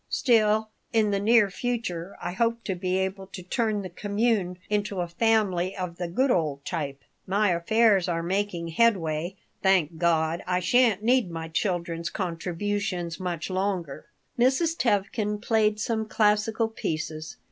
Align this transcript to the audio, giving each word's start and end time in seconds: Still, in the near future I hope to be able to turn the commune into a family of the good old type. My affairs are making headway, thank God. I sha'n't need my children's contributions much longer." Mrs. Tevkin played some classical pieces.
Still, 0.09 0.71
in 0.91 1.11
the 1.11 1.19
near 1.19 1.51
future 1.51 2.17
I 2.19 2.31
hope 2.31 2.63
to 2.63 2.73
be 2.73 2.97
able 2.97 3.27
to 3.27 3.43
turn 3.43 3.83
the 3.83 3.89
commune 3.91 4.57
into 4.67 4.99
a 4.99 5.07
family 5.07 5.77
of 5.77 5.97
the 5.97 6.07
good 6.07 6.31
old 6.31 6.65
type. 6.65 7.03
My 7.27 7.49
affairs 7.51 8.07
are 8.07 8.23
making 8.23 8.69
headway, 8.69 9.35
thank 9.61 9.99
God. 9.99 10.43
I 10.47 10.59
sha'n't 10.59 11.03
need 11.03 11.29
my 11.29 11.49
children's 11.49 12.09
contributions 12.09 13.19
much 13.19 13.51
longer." 13.51 14.07
Mrs. 14.39 14.75
Tevkin 14.75 15.39
played 15.39 15.79
some 15.79 16.07
classical 16.07 16.67
pieces. 16.67 17.37